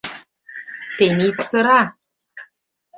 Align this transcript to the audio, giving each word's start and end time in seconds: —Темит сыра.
—Темит 0.97 1.37
сыра. 1.49 1.81